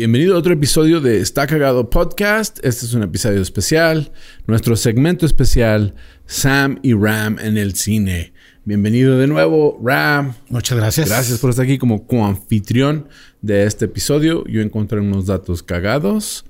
Bienvenido 0.00 0.34
a 0.34 0.38
otro 0.38 0.54
episodio 0.54 1.02
de 1.02 1.20
Está 1.20 1.46
Cagado 1.46 1.90
Podcast. 1.90 2.58
Este 2.64 2.86
es 2.86 2.94
un 2.94 3.02
episodio 3.02 3.42
especial, 3.42 4.12
nuestro 4.46 4.74
segmento 4.74 5.26
especial, 5.26 5.94
Sam 6.24 6.78
y 6.82 6.94
Ram 6.94 7.38
en 7.38 7.58
el 7.58 7.74
cine. 7.74 8.32
Bienvenido 8.64 9.18
de 9.18 9.26
nuevo, 9.26 9.78
Ram. 9.84 10.32
Muchas 10.48 10.78
gracias. 10.78 11.06
Gracias 11.06 11.38
por 11.38 11.50
estar 11.50 11.66
aquí 11.66 11.76
como 11.76 12.06
coanfitrión 12.06 13.08
de 13.42 13.64
este 13.64 13.84
episodio. 13.84 14.42
Yo 14.46 14.62
encontré 14.62 15.00
unos 15.00 15.26
datos 15.26 15.62
cagados. 15.62 16.46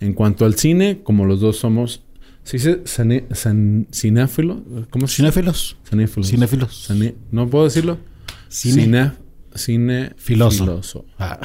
En 0.00 0.14
cuanto 0.14 0.46
al 0.46 0.54
cine, 0.54 1.02
como 1.02 1.26
los 1.26 1.40
dos 1.40 1.58
somos 1.58 2.00
¿Se 2.42 2.56
dice 2.56 2.84
cinéfilo? 3.92 4.64
¿Cómo 4.88 5.08
se 5.08 5.16
Cinéfilos. 5.16 5.76
Cinéfilos. 5.86 6.30
Cinéfilos. 6.30 6.88
¿No 7.30 7.50
puedo 7.50 7.64
decirlo? 7.64 7.98
Cine. 8.48 9.12
Cine 9.54 10.12
filoso. 10.16 11.06
Ah. 11.18 11.38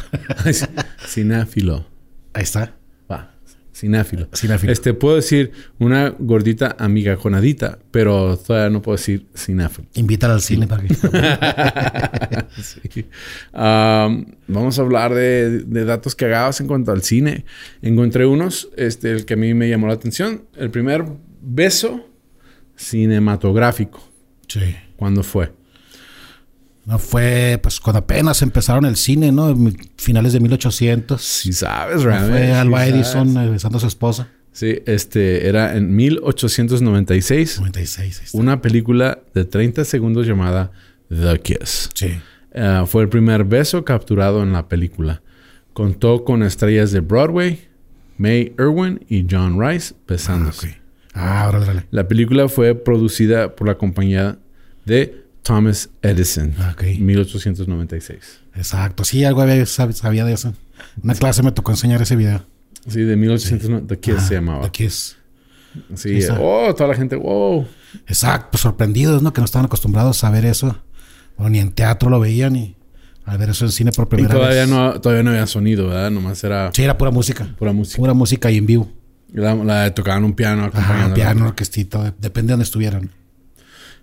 Cinéfilo. 1.05 1.85
Ahí 2.33 2.43
está. 2.43 2.75
Va. 3.09 3.35
Cinéfilo. 3.73 4.27
Cinéfilo. 4.35 4.73
Este, 4.73 4.93
puedo 4.93 5.15
decir 5.15 5.51
una 5.77 6.09
gordita 6.17 6.75
amiga 6.79 7.15
conadita, 7.17 7.79
pero 7.91 8.37
todavía 8.37 8.69
no 8.69 8.81
puedo 8.81 8.97
decir 8.97 9.27
cinéfilo. 9.35 9.87
Invítar 9.93 10.31
al 10.31 10.41
cine 10.41 10.67
para 10.67 10.83
que... 10.83 10.95
vamos 14.47 14.79
a 14.79 14.81
hablar 14.81 15.13
de, 15.13 15.63
de, 15.63 15.85
datos 15.85 16.15
cagados 16.15 16.59
en 16.61 16.67
cuanto 16.67 16.91
al 16.91 17.03
cine. 17.03 17.45
Encontré 17.81 18.25
unos, 18.25 18.69
este, 18.75 19.11
el 19.11 19.25
que 19.25 19.35
a 19.35 19.37
mí 19.37 19.53
me 19.53 19.69
llamó 19.69 19.87
la 19.87 19.93
atención. 19.93 20.43
El 20.57 20.71
primer 20.71 21.05
beso 21.41 22.05
cinematográfico. 22.75 24.01
Sí. 24.47 24.75
¿Cuándo 24.95 25.23
fue? 25.23 25.58
No 26.89 26.97
fue, 26.97 27.59
pues, 27.61 27.79
cuando 27.79 27.99
apenas 27.99 28.41
empezaron 28.41 28.83
el 28.83 28.95
cine, 28.95 29.31
¿no? 29.31 29.55
Finales 29.95 30.33
de 30.33 30.39
1800. 30.39 31.21
Sí 31.21 31.53
sabes, 31.53 32.01
realmente. 32.01 32.47
Fue 32.47 32.51
Alba 32.53 32.87
Edison 32.87 33.37
eh, 33.37 33.47
besando 33.47 33.77
a 33.77 33.81
su 33.81 33.85
esposa. 33.85 34.29
Sí, 34.53 34.79
este, 34.87 35.47
era 35.47 35.77
en 35.77 35.95
1896. 35.95 37.59
96. 37.59 38.33
Una 38.33 38.63
película 38.63 39.19
de 39.35 39.45
30 39.45 39.85
segundos 39.85 40.25
llamada 40.25 40.71
The 41.09 41.39
Kiss. 41.41 41.91
Sí. 41.93 42.19
Eh, 42.53 42.83
fue 42.87 43.03
el 43.03 43.09
primer 43.09 43.43
beso 43.43 43.85
capturado 43.85 44.41
en 44.41 44.51
la 44.51 44.67
película. 44.67 45.21
Contó 45.73 46.23
con 46.23 46.41
estrellas 46.41 46.91
de 46.91 47.01
Broadway, 47.01 47.67
May 48.17 48.55
Irwin 48.57 49.05
y 49.07 49.27
John 49.29 49.61
Rice 49.61 49.93
besándose. 50.07 50.79
Ah, 51.13 51.51
ah 51.53 51.83
La 51.91 52.07
película 52.07 52.49
fue 52.49 52.73
producida 52.73 53.55
por 53.55 53.67
la 53.67 53.77
compañía 53.77 54.39
de 54.85 55.28
Thomas 55.43 55.89
Edison. 56.01 56.53
Ok. 56.71 56.83
1896. 56.99 58.41
Exacto. 58.55 59.03
Sí, 59.03 59.23
algo 59.23 59.41
había, 59.41 59.65
sabía 59.65 60.25
de 60.25 60.33
eso. 60.33 60.53
Una 61.01 61.15
clase 61.15 61.43
me 61.43 61.51
tocó 61.51 61.71
enseñar 61.71 62.01
ese 62.01 62.15
video. 62.15 62.45
Sí, 62.87 63.01
de 63.01 63.15
1896. 63.15 63.87
The 63.87 63.99
Kiss 63.99 64.27
se 64.27 64.35
llamaba. 64.35 64.63
The 64.63 64.71
Kiss. 64.71 65.17
Sí. 65.95 66.19
Oh, 66.39 66.73
toda 66.75 66.89
la 66.89 66.95
gente, 66.95 67.15
wow. 67.15 67.67
Exacto. 68.07 68.49
Pues 68.51 68.61
sorprendidos, 68.61 69.21
¿no? 69.21 69.33
Que 69.33 69.41
no 69.41 69.45
estaban 69.45 69.65
acostumbrados 69.65 70.23
a 70.23 70.31
ver 70.31 70.45
eso. 70.45 70.81
O 71.37 71.49
ni 71.49 71.59
en 71.59 71.71
teatro 71.71 72.09
lo 72.09 72.19
veían 72.19 72.55
y 72.55 72.75
a 73.25 73.37
ver 73.37 73.49
eso 73.49 73.65
en 73.65 73.71
cine 73.71 73.91
por 73.91 74.09
primera 74.09 74.33
y 74.33 74.37
todavía 74.37 74.61
vez. 74.61 74.69
No, 74.69 74.99
todavía 74.99 75.23
no 75.23 75.29
había 75.29 75.47
sonido, 75.47 75.87
¿verdad? 75.87 76.11
Nomás 76.11 76.43
era... 76.43 76.71
Sí, 76.73 76.83
era 76.83 76.97
pura 76.97 77.11
música. 77.11 77.55
Pura 77.57 77.71
música. 77.71 77.97
Pura 77.97 78.13
música 78.13 78.51
y 78.51 78.57
en 78.57 78.65
vivo. 78.65 78.91
La, 79.31 79.53
la 79.55 79.93
tocaban 79.93 80.23
un 80.23 80.33
piano 80.33 80.65
acompañando. 80.65 81.11
Ah, 81.11 81.13
piano, 81.13 81.47
orquestito. 81.47 82.03
Depende 82.19 82.47
de 82.47 82.53
donde 82.53 82.63
estuvieran. 82.63 83.11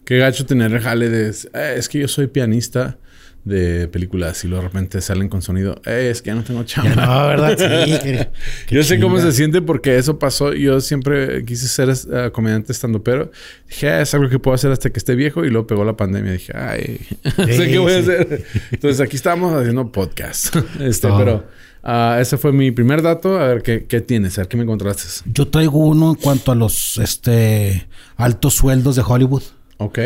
Qué 0.06 0.18
gacho 0.18 0.46
tener 0.46 0.72
el 0.72 0.80
jale 0.80 1.08
de... 1.08 1.30
Eh, 1.30 1.74
es 1.76 1.88
que 1.88 1.98
yo 1.98 2.06
soy 2.06 2.28
pianista 2.28 2.96
de 3.42 3.88
películas 3.88 4.44
y 4.44 4.48
luego 4.48 4.62
de 4.62 4.68
repente 4.68 5.00
salen 5.00 5.28
con 5.28 5.42
sonido. 5.42 5.80
Eh, 5.84 6.10
es 6.12 6.22
que 6.22 6.28
ya 6.28 6.36
no 6.36 6.44
tengo 6.44 6.62
chamba. 6.62 7.06
no, 7.06 7.26
¿verdad? 7.26 7.56
Sí. 8.66 8.74
yo 8.74 8.84
sé 8.84 9.00
cómo 9.00 9.18
se 9.18 9.32
siente 9.32 9.62
porque 9.62 9.98
eso 9.98 10.16
pasó. 10.20 10.52
Yo 10.52 10.80
siempre 10.80 11.44
quise 11.44 11.66
ser 11.66 11.88
uh, 11.88 12.30
comediante 12.30 12.70
estando 12.70 13.02
pero 13.02 13.32
dije, 13.68 13.88
ah, 13.88 14.00
es 14.00 14.14
algo 14.14 14.28
que 14.28 14.38
puedo 14.38 14.54
hacer 14.54 14.70
hasta 14.70 14.90
que 14.90 14.98
esté 15.00 15.16
viejo 15.16 15.44
y 15.44 15.50
luego 15.50 15.66
pegó 15.66 15.84
la 15.84 15.96
pandemia. 15.96 16.32
Dije, 16.32 16.52
ay, 16.56 17.00
sé 17.46 17.68
qué 17.68 17.78
voy 17.78 17.94
a 17.94 17.98
hacer. 17.98 18.44
Entonces 18.70 19.00
aquí 19.00 19.16
estamos 19.16 19.52
haciendo 19.54 19.90
podcast. 19.90 20.54
este, 20.80 21.08
pero 21.18 21.48
uh, 21.82 22.20
ese 22.20 22.36
fue 22.36 22.52
mi 22.52 22.70
primer 22.70 23.02
dato. 23.02 23.40
A 23.40 23.48
ver 23.48 23.62
¿qué, 23.62 23.86
qué 23.86 24.00
tienes, 24.00 24.38
a 24.38 24.42
ver 24.42 24.48
qué 24.48 24.56
me 24.56 24.62
encontraste. 24.62 25.04
Yo 25.32 25.48
traigo 25.48 25.78
uno 25.78 26.10
en 26.10 26.14
cuanto 26.14 26.52
a 26.52 26.54
los 26.54 26.96
este 26.98 27.88
altos 28.16 28.54
sueldos 28.54 28.94
de 28.94 29.02
Hollywood. 29.04 29.42
Ok. 29.78 29.98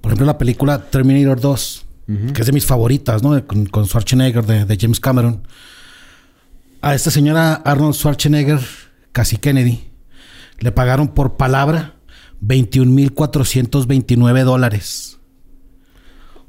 Por 0.00 0.10
ejemplo, 0.10 0.26
la 0.26 0.38
película 0.38 0.90
Terminator 0.90 1.40
2, 1.40 1.86
que 2.34 2.40
es 2.40 2.46
de 2.46 2.52
mis 2.52 2.64
favoritas, 2.64 3.22
¿no? 3.22 3.46
Con, 3.46 3.66
con 3.66 3.86
Schwarzenegger 3.86 4.46
de, 4.46 4.78
James 4.78 5.00
Cameron. 5.00 5.42
A 6.80 6.94
esta 6.94 7.10
señora 7.10 7.54
Arnold 7.54 7.94
Schwarzenegger, 7.94 8.60
casi 9.12 9.36
Kennedy, 9.36 9.90
le 10.60 10.72
pagaron 10.72 11.08
por 11.08 11.36
palabra 11.36 11.96
21.429 12.42 14.44
dólares. 14.44 15.18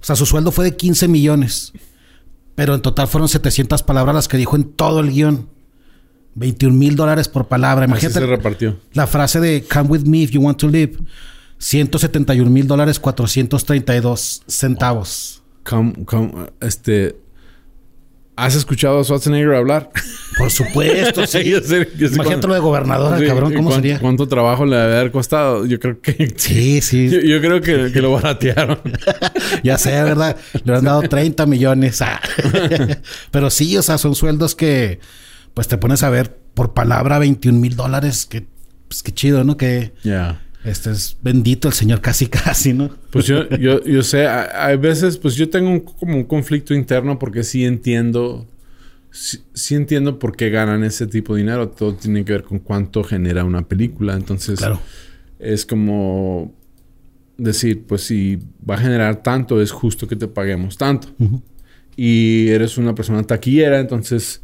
O 0.01 0.05
sea, 0.05 0.15
su 0.15 0.25
sueldo 0.25 0.51
fue 0.51 0.65
de 0.65 0.75
15 0.75 1.07
millones. 1.07 1.73
Pero 2.55 2.75
en 2.75 2.81
total 2.81 3.07
fueron 3.07 3.29
700 3.29 3.83
palabras 3.83 4.15
las 4.15 4.27
que 4.27 4.37
dijo 4.37 4.55
en 4.55 4.65
todo 4.65 4.99
el 4.99 5.11
guion. 5.11 5.49
21 6.35 6.75
mil 6.75 6.95
dólares 6.95 7.27
por 7.27 7.47
palabra. 7.47 7.85
Imagínate. 7.85 8.19
se 8.19 8.25
repartió. 8.25 8.79
La 8.93 9.07
frase 9.07 9.39
de 9.39 9.63
Come 9.63 9.89
with 9.89 10.01
me 10.01 10.23
if 10.23 10.31
you 10.31 10.41
want 10.41 10.59
to 10.59 10.67
live. 10.67 10.97
171 11.59 12.49
mil 12.49 12.67
dólares 12.67 12.99
432 12.99 14.43
centavos. 14.47 15.43
este. 16.61 17.15
¿Has 18.37 18.55
escuchado 18.55 19.01
a 19.01 19.03
Schwarzenegger 19.03 19.53
hablar? 19.53 19.91
Por 20.37 20.49
supuesto, 20.49 21.27
sí. 21.27 21.43
yo 21.97 22.07
Imagínate 22.07 22.47
lo 22.47 22.53
de 22.53 22.61
gobernadora, 22.61 23.27
cabrón, 23.27 23.53
¿cómo 23.53 23.73
sería? 23.73 23.99
¿Cuánto 23.99 24.29
trabajo 24.29 24.65
le 24.65 24.77
debe 24.77 24.97
haber 24.97 25.11
costado? 25.11 25.65
Yo 25.65 25.77
creo 25.77 25.99
que... 25.99 26.33
Sí, 26.37 26.79
sí. 26.79 27.09
Yo, 27.27 27.41
creo 27.41 27.59
que, 27.59 27.91
que, 27.91 28.01
lo 28.01 28.13
baratearon. 28.13 28.79
ya 29.63 29.77
sé, 29.77 29.91
¿verdad? 29.91 30.37
Le 30.63 30.73
han 30.73 30.85
dado 30.85 31.01
30 31.01 31.45
millones. 31.47 32.01
Ah. 32.01 32.21
Pero 33.31 33.49
sí, 33.49 33.75
o 33.75 33.81
sea, 33.81 33.97
son 33.97 34.15
sueldos 34.15 34.55
que... 34.55 35.01
Pues 35.53 35.67
te 35.67 35.77
pones 35.77 36.03
a 36.03 36.09
ver 36.09 36.39
por 36.53 36.73
palabra 36.73 37.19
21 37.19 37.59
mil 37.59 37.75
dólares. 37.75 38.25
Que... 38.25 38.47
Pues 38.87 39.03
qué 39.03 39.11
chido, 39.11 39.43
¿no? 39.43 39.57
Que... 39.57 39.91
Ya. 40.03 40.39
Este 40.63 40.91
es 40.91 41.17
bendito 41.21 41.69
el 41.69 41.73
Señor 41.73 42.01
casi 42.01 42.27
casi, 42.27 42.73
¿no? 42.73 42.89
Pues 43.11 43.25
yo, 43.25 43.47
yo, 43.49 43.83
yo 43.83 44.03
sé, 44.03 44.27
hay 44.27 44.77
veces, 44.77 45.17
pues 45.17 45.35
yo 45.35 45.49
tengo 45.49 45.83
como 45.85 46.17
un 46.17 46.25
conflicto 46.25 46.73
interno 46.73 47.17
porque 47.17 47.43
sí 47.43 47.65
entiendo, 47.65 48.45
sí, 49.11 49.75
entiendo 49.75 50.19
por 50.19 50.35
qué 50.35 50.49
ganan 50.49 50.83
ese 50.83 51.07
tipo 51.07 51.35
de 51.35 51.41
dinero. 51.41 51.69
Todo 51.69 51.95
tiene 51.95 52.25
que 52.25 52.33
ver 52.33 52.43
con 52.43 52.59
cuánto 52.59 53.03
genera 53.03 53.43
una 53.43 53.67
película. 53.67 54.13
Entonces, 54.15 54.59
claro. 54.59 54.81
es 55.39 55.65
como 55.65 56.53
decir, 57.37 57.85
pues 57.87 58.03
si 58.03 58.37
va 58.69 58.75
a 58.75 58.79
generar 58.79 59.23
tanto, 59.23 59.61
es 59.61 59.71
justo 59.71 60.07
que 60.07 60.15
te 60.15 60.27
paguemos 60.27 60.77
tanto. 60.77 61.07
Y 61.95 62.49
eres 62.49 62.77
una 62.77 62.93
persona 62.93 63.23
taquillera, 63.23 63.79
entonces 63.79 64.41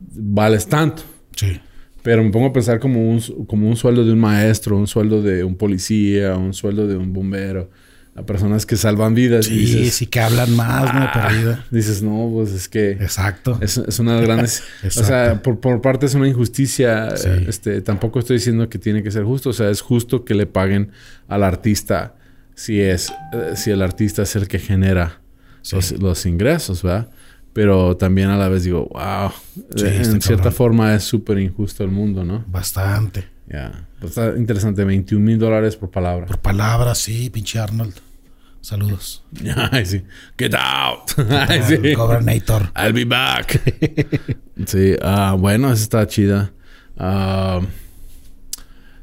vales 0.00 0.66
tanto. 0.66 1.02
Sí. 1.36 1.60
Pero 2.02 2.24
me 2.24 2.30
pongo 2.30 2.46
a 2.46 2.52
pensar 2.52 2.80
como 2.80 3.08
un, 3.08 3.20
como 3.46 3.68
un 3.68 3.76
sueldo 3.76 4.04
de 4.04 4.12
un 4.12 4.18
maestro, 4.18 4.76
un 4.76 4.86
sueldo 4.86 5.22
de 5.22 5.44
un 5.44 5.56
policía, 5.56 6.36
un 6.36 6.52
sueldo 6.52 6.86
de 6.86 6.96
un 6.96 7.12
bombero. 7.12 7.70
A 8.14 8.26
personas 8.26 8.66
que 8.66 8.76
salvan 8.76 9.14
vidas. 9.14 9.46
Sí, 9.46 9.88
sí 9.90 10.04
que 10.04 10.20
hablan 10.20 10.54
más, 10.54 10.92
¿no? 10.92 11.00
Ah, 11.00 11.64
dices, 11.70 12.02
no, 12.02 12.30
pues 12.30 12.52
es 12.52 12.68
que... 12.68 12.90
Exacto. 12.90 13.58
Es, 13.62 13.78
es 13.78 13.98
una 14.00 14.16
de 14.16 14.26
grandes... 14.26 14.62
o 14.84 14.90
sea, 14.90 15.42
por, 15.42 15.60
por, 15.60 15.80
parte 15.80 16.04
es 16.04 16.14
una 16.14 16.28
injusticia. 16.28 17.08
Este, 17.48 17.80
tampoco 17.80 18.18
estoy 18.18 18.36
diciendo 18.36 18.68
que 18.68 18.78
tiene 18.78 19.02
que 19.02 19.10
ser 19.10 19.24
justo. 19.24 19.48
O 19.48 19.52
sea, 19.54 19.70
es 19.70 19.80
justo 19.80 20.26
que 20.26 20.34
le 20.34 20.44
paguen 20.44 20.90
al 21.26 21.42
artista 21.42 22.14
si 22.54 22.80
es... 22.80 23.10
Eh, 23.32 23.52
si 23.56 23.70
el 23.70 23.80
artista 23.80 24.24
es 24.24 24.36
el 24.36 24.46
que 24.46 24.58
genera 24.58 25.22
los, 25.70 25.92
los 25.92 26.26
ingresos, 26.26 26.82
¿verdad? 26.82 27.08
Pero 27.52 27.96
también 27.96 28.30
a 28.30 28.36
la 28.36 28.48
vez 28.48 28.64
digo, 28.64 28.88
wow, 28.92 29.30
en 29.76 30.22
cierta 30.22 30.50
forma 30.50 30.94
es 30.94 31.04
súper 31.04 31.38
injusto 31.38 31.84
el 31.84 31.90
mundo, 31.90 32.24
¿no? 32.24 32.44
Saludos. 38.62 39.24
Ay, 39.72 39.84
sí. 39.84 40.02
Get 40.38 40.54
out. 40.54 41.10
Ay, 41.30 41.62
sí. 41.64 41.94
Governator. 41.94 42.72
I'll 42.76 42.92
be 42.92 43.04
back. 43.04 43.60
sí, 44.66 44.94
ah, 45.02 45.36
bueno, 45.36 45.72
esa 45.72 45.82
está 45.82 46.06
chida. 46.06 46.52
Ah, 46.96 47.60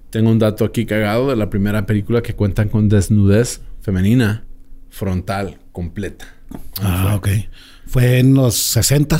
tengo 0.09 0.31
un 0.31 0.39
dato 0.39 0.63
aquí 0.63 0.85
cagado 0.85 1.29
de 1.29 1.35
la 1.35 1.49
primera 1.49 1.85
película 1.85 2.21
que 2.21 2.35
cuentan 2.35 2.69
con 2.69 2.87
desnudez 2.87 3.61
femenina 3.81 4.45
frontal 4.89 5.59
completa. 5.71 6.25
Ah, 6.81 7.15
ok. 7.15 7.27
Fue 7.89 8.19
en 8.19 8.35
los 8.35 8.55
60 8.55 9.17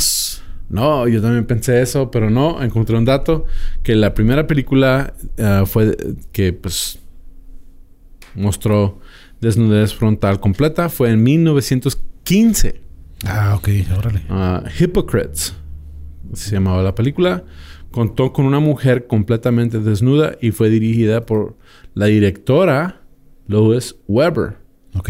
No, 0.70 1.08
yo 1.08 1.24
también 1.24 1.48
pensé 1.48 1.82
eso, 1.82 2.12
pero 2.12 2.30
no, 2.30 2.62
encontré 2.62 2.96
un 2.96 3.04
dato 3.04 3.46
que 3.82 3.96
la 3.96 4.14
primera 4.14 4.46
película 4.46 5.16
ah, 5.40 5.64
fue 5.66 5.98
que 6.32 6.54
pues 6.54 7.00
mostró 8.36 9.00
desnudez 9.42 9.96
frontal 9.96 10.40
completa 10.40 10.90
fue 10.90 11.10
en 11.10 11.24
1915. 11.24 12.80
Ah, 13.26 13.56
ok, 13.58 13.70
órale. 13.98 14.22
Uh, 14.30 14.68
Hypocrites 14.80 15.56
se 16.34 16.52
llamaba 16.52 16.84
la 16.84 16.94
película. 16.94 17.44
Contó 17.90 18.34
con 18.34 18.46
una 18.46 18.60
mujer 18.60 19.08
completamente 19.08 19.80
desnuda 19.80 20.38
y 20.40 20.52
fue 20.52 20.70
dirigida 20.70 21.26
por 21.26 21.58
la 21.96 22.06
directora 22.06 23.02
Lois 23.48 23.96
Weber. 24.08 24.58
Ok. 24.96 25.10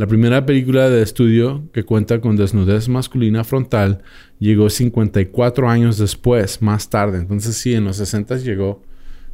La 0.00 0.06
primera 0.06 0.46
película 0.46 0.88
de 0.88 1.02
estudio 1.02 1.68
que 1.74 1.82
cuenta 1.82 2.22
con 2.22 2.34
desnudez 2.34 2.88
masculina 2.88 3.44
frontal 3.44 4.02
llegó 4.38 4.70
54 4.70 5.68
años 5.68 5.98
después, 5.98 6.62
más 6.62 6.88
tarde. 6.88 7.18
Entonces 7.18 7.54
sí, 7.56 7.74
en 7.74 7.84
los 7.84 7.96
60 7.98 8.38
llegó 8.38 8.82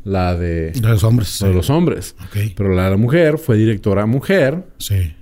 la 0.03 0.35
de, 0.37 0.73
De 0.73 0.81
los 0.81 1.05
hombres. 1.05 1.39
de 1.39 1.55
los 1.55 1.71
hombres. 1.71 2.17
Ok. 2.25 2.53
Pero 2.57 2.75
la 2.75 2.87
de 2.87 2.91
la 2.91 2.97
mujer 2.97 3.39
fue 3.39 3.57
directora 3.57 4.07
mujer 4.07 4.65
Sí. 4.79 5.15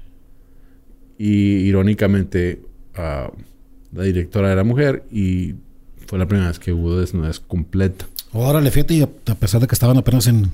y 1.19 1.29
irónicamente 1.69 2.63
ah, 2.95 3.31
la 3.93 4.03
directora 4.05 4.51
era 4.51 4.65
mujer 4.65 5.05
y 5.13 5.57
fue 6.07 6.19
la 6.19 6.27
primera 6.27 6.49
vez 6.49 6.59
que 6.59 6.73
hubo 6.73 6.97
desnudez 6.99 7.39
completa. 7.41 8.07
Órale, 8.33 8.71
fíjate, 8.71 8.95
y 8.95 9.03
a 9.03 9.35
pesar 9.35 9.61
de 9.61 9.67
que 9.67 9.75
estaban 9.75 9.99
apenas 9.99 10.27
en 10.27 10.51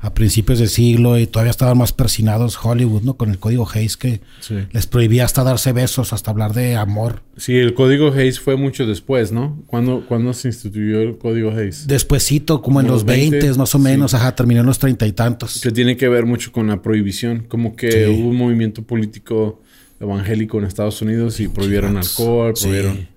a 0.00 0.14
principios 0.14 0.58
del 0.58 0.68
siglo 0.68 1.18
y 1.18 1.26
todavía 1.26 1.50
estaban 1.50 1.78
más 1.78 1.92
persinados 1.92 2.58
Hollywood, 2.62 3.02
¿no? 3.02 3.14
Con 3.16 3.30
el 3.30 3.38
código 3.38 3.68
Hayes 3.72 3.96
que 3.96 4.20
Sí. 4.40 4.54
les 4.72 4.86
prohibía 4.86 5.24
hasta 5.24 5.42
darse 5.44 5.72
besos, 5.72 6.12
hasta 6.12 6.30
hablar 6.30 6.52
de 6.54 6.76
amor. 6.76 7.22
Sí, 7.36 7.56
el 7.56 7.74
código 7.74 8.12
Hayes 8.12 8.40
fue 8.40 8.56
mucho 8.56 8.86
después, 8.86 9.32
¿no? 9.32 9.62
¿Cuándo, 9.66 10.04
cuándo 10.08 10.32
se 10.32 10.48
instituyó 10.48 11.00
el 11.00 11.18
código 11.18 11.50
Hayes? 11.50 11.86
Despuésito, 11.86 12.62
como 12.62 12.80
en 12.80 12.86
Como 12.86 12.94
los 12.94 13.02
los 13.02 13.06
20, 13.06 13.38
20, 13.38 13.58
más 13.58 13.74
o 13.74 13.78
sí. 13.78 13.84
menos, 13.84 14.14
ajá, 14.14 14.34
terminó 14.34 14.60
en 14.60 14.66
los 14.66 14.78
treinta 14.78 15.06
y 15.06 15.12
tantos. 15.12 15.60
Que 15.60 15.70
tiene 15.70 15.96
que 15.96 16.08
ver 16.08 16.26
mucho 16.26 16.52
con 16.52 16.66
la 16.68 16.82
prohibición. 16.82 17.44
Como 17.48 17.76
que 17.76 17.90
Sí. 17.90 18.04
hubo 18.10 18.28
un 18.30 18.36
movimiento 18.36 18.82
político 18.82 19.60
evangélico 20.00 20.58
en 20.58 20.64
Estados 20.64 21.00
Unidos 21.02 21.40
y 21.40 21.48
prohibieron 21.48 21.96
alcohol, 21.96 22.52
prohibieron 22.52 23.08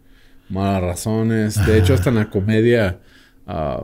malas 0.49 0.81
razones. 0.81 1.65
De 1.65 1.77
hecho, 1.77 1.93
hasta 1.93 2.09
en 2.09 2.15
la 2.15 2.29
comedia, 2.29 2.99
ah, 3.47 3.83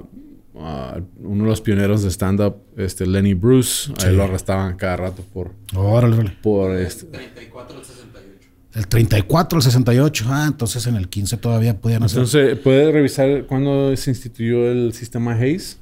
ah, 0.58 1.00
uno 1.20 1.44
de 1.44 1.50
los 1.50 1.62
pioneros 1.62 2.04
de 2.04 2.10
stand-up, 2.12 2.56
este 2.78 3.06
Lenny 3.06 3.34
Bruce, 3.34 3.92
Sí. 3.98 4.08
lo 4.12 4.24
arrestaban 4.24 4.76
cada 4.78 4.98
rato 4.98 5.24
por, 5.34 5.52
Órale, 5.76 6.16
órale. 6.16 6.38
por 6.42 6.76
este, 6.76 7.06
34 7.08 7.78
al 7.78 7.84
68. 7.86 8.50
El 8.74 8.88
34, 8.88 9.58
el 9.60 9.64
68. 9.64 10.26
Ah, 10.28 10.46
entonces 10.48 10.86
en 10.88 10.96
el 10.96 11.08
15 11.10 11.38
todavía 11.38 11.80
podían 11.80 12.04
hacer. 12.04 12.18
Entonces, 12.20 12.58
¿puede 12.60 12.92
revisar 12.92 13.46
cuándo 13.46 13.96
se 13.96 14.12
instituyó 14.12 14.70
el 14.70 14.94
sistema 14.94 15.34
Hayes? 15.34 15.80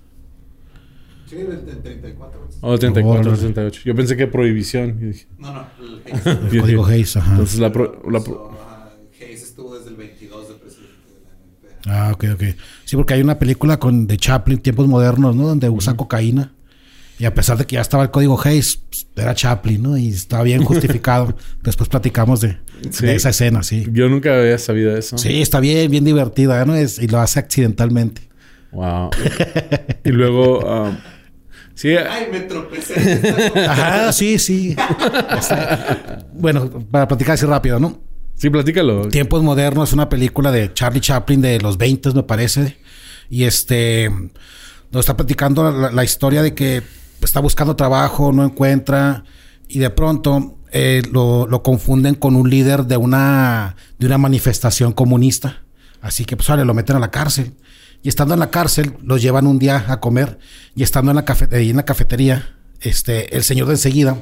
Sí, 1.27 1.37
el, 1.37 1.51
el 1.67 1.81
34. 1.81 2.41
O 2.61 2.73
el 2.73 2.79
34, 2.79 3.21
Órale. 3.21 3.35
68. 3.35 3.81
Yo 3.85 3.95
pensé 3.95 4.15
que 4.15 4.27
prohibición. 4.27 4.97
Y 5.01 5.05
dije, 5.05 5.25
No, 5.39 5.51
no, 5.53 5.65
el 5.79 6.01
Hayes. 6.13 6.25
el 6.53 6.61
código 6.61 6.85
Hayes, 6.85 7.17
ajá. 7.17 7.31
Entonces, 7.31 7.59
la, 7.59 7.71
pro- 7.71 8.01
la 8.09 8.19
pro- 8.23 8.33
So, 8.35 8.51
ajá, 8.61 8.93
Hayes 9.19 9.41
estuvo 9.43 9.75
desde 9.75 9.89
el 9.89 9.95
22 9.95 10.47
de 10.49 10.53
presidente 10.55 10.93
de 11.09 11.19
la 11.23 11.31
NPA. 11.33 11.72
Ah, 11.85 12.12
ok, 12.13 12.25
ok. 12.33 12.44
Sí, 12.85 12.95
porque 12.95 13.13
hay 13.15 13.21
una 13.21 13.39
película 13.39 13.77
con 13.80 14.07
de 14.07 14.18
Chaplin, 14.18 14.59
tiempos 14.59 14.88
modernos, 14.88 15.35
¿no? 15.35 15.47
Donde 15.47 15.69
usa 15.69 15.95
cocaína. 15.95 16.53
Y 17.19 17.25
a 17.25 17.33
pesar 17.33 17.57
de 17.57 17.65
que 17.65 17.75
ya 17.75 17.81
estaba 17.81 18.03
el 18.03 18.12
código 18.12 18.39
Hayes, 18.44 18.77
pues, 18.89 19.07
era 19.15 19.35
Chaplin, 19.35 19.81
¿no? 19.83 19.97
Y 19.97 20.09
estaba 20.09 20.44
bien 20.44 20.63
justificado. 20.65 21.35
Después 21.62 21.89
platicamos 21.89 22.41
de, 22.41 22.57
Sí. 22.89 23.06
de 23.06 23.15
esa 23.15 23.30
escena, 23.30 23.63
sí. 23.63 23.88
yo 23.94 24.09
nunca 24.09 24.38
había 24.38 24.57
sabido 24.57 24.97
eso. 24.97 25.18
Sí, 25.18 25.41
está 25.41 25.59
bien, 25.62 25.89
bien 25.89 26.03
divertida, 26.03 26.65
¿no? 26.65 26.75
Es, 26.75 27.00
y 27.00 27.07
lo 27.07 27.19
hace 27.19 27.39
accidentalmente. 27.39 28.24
Wow. 28.71 29.12
y 30.03 30.09
luego, 30.09 30.59
um, 30.59 30.97
sí, 31.75 31.89
Ay, 31.95 32.27
me 32.31 32.41
tropecé. 32.41 33.21
Ajá, 33.69 34.12
sí, 34.12 34.39
sí. 34.39 34.75
Este, 35.38 35.56
bueno, 36.33 36.69
para 36.91 37.07
platicar 37.07 37.35
así 37.35 37.45
rápido, 37.45 37.80
¿no? 37.80 38.01
Sí, 38.44 38.50
platícalo. 38.50 39.07
Tiempos 39.07 39.42
modernos, 39.42 39.88
es 39.88 39.94
una 39.94 40.10
película 40.10 40.51
de 40.51 40.74
Charlie 40.74 41.00
Chaplin 41.00 41.40
de 41.40 41.62
los 41.62 41.78
20, 41.78 42.12
me 42.12 42.24
parece. 42.24 42.78
Y 43.30 43.45
este 43.45 44.12
nos 44.92 45.00
está 45.00 45.16
platicando 45.16 45.72
la, 45.72 46.04
historia 46.04 46.44
de 46.44 46.54
que 46.54 46.84
está 47.22 47.40
buscando 47.40 47.78
trabajo, 47.78 48.34
no 48.34 48.44
encuentra, 48.44 49.24
y 49.69 49.80
de 49.80 49.90
pronto 49.90 50.57
eh, 50.74 51.04
lo, 51.10 51.63
confunden 51.63 52.16
con 52.16 52.36
un 52.36 52.50
líder 52.50 52.86
de 52.86 52.98
una, 52.98 53.78
de 53.98 54.07
una 54.07 54.18
manifestación 54.18 54.92
comunista. 54.92 55.63
Así 56.01 56.25
que, 56.25 56.36
pues, 56.36 56.50
vale, 56.50 56.66
lo 56.66 56.74
meten 56.74 56.98
a 56.98 57.00
la 57.00 57.12
cárcel. 57.12 57.54
Y 58.01 58.10
estando 58.10 58.34
en 58.34 58.42
la 58.42 58.51
cárcel, 58.51 58.98
los 59.01 59.22
llevan 59.22 59.48
un 59.48 59.57
día 59.57 59.86
a 59.88 60.01
comer. 60.01 60.38
Y 60.75 60.84
estando 60.84 61.12
en 61.12 61.16
la, 61.16 61.25
en 61.50 61.78
la 61.78 61.86
cafetería, 61.86 62.57
este, 62.81 63.38
el 63.38 63.44
señor 63.45 63.68
de 63.68 63.75
enseguida, 63.75 64.18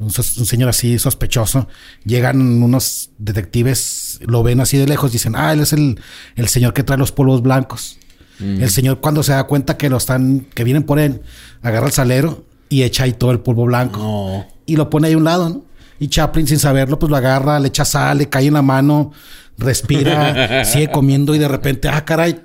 un, 0.00 0.10
señor 0.10 0.70
así 0.70 0.98
sospechoso, 0.98 1.68
llegan 2.04 2.40
unos 2.62 3.10
detectives, 3.18 4.18
lo 4.22 4.42
ven 4.42 4.60
así 4.60 4.78
de 4.78 4.86
lejos, 4.86 5.12
dicen, 5.12 5.34
ah, 5.36 5.52
él 5.52 5.60
es 5.60 5.72
el, 5.72 6.00
el 6.36 6.48
señor 6.48 6.72
que 6.72 6.82
trae 6.82 6.98
los 6.98 7.12
polvos 7.12 7.42
blancos. 7.42 7.98
El 8.40 8.70
señor 8.70 9.00
cuando 9.00 9.22
se 9.22 9.32
da 9.32 9.44
cuenta 9.44 9.76
que 9.76 9.90
lo 9.90 9.98
están, 9.98 10.46
que 10.54 10.64
vienen 10.64 10.84
por 10.84 10.98
él, 10.98 11.20
agarra 11.60 11.88
el 11.88 11.92
salero 11.92 12.46
y 12.70 12.84
echa 12.84 13.04
ahí 13.04 13.12
todo 13.12 13.32
el 13.32 13.40
polvo 13.40 13.66
blanco. 13.66 13.98
No. 13.98 14.46
Y 14.64 14.76
lo 14.76 14.88
pone 14.88 15.08
ahí 15.08 15.12
a 15.12 15.18
un 15.18 15.24
lado, 15.24 15.50
¿no? 15.50 15.64
Y 15.98 16.08
Chaplin, 16.08 16.46
sin 16.46 16.58
saberlo, 16.58 16.98
pues 16.98 17.10
lo 17.10 17.16
agarra, 17.16 17.60
le 17.60 17.68
echa 17.68 17.84
sal, 17.84 18.16
le 18.16 18.30
cae 18.30 18.46
en 18.46 18.54
la 18.54 18.62
mano, 18.62 19.12
respira, 19.58 20.64
sigue 20.64 20.90
comiendo 20.90 21.34
y 21.34 21.38
de 21.38 21.48
repente, 21.48 21.90
ah, 21.90 22.02
caray, 22.06 22.40